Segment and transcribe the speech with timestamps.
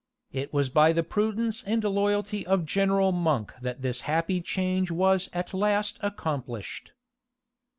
[0.31, 5.29] It was by the prudence and loyalty of General Monk that this happy change was
[5.31, 6.93] at last accomplished.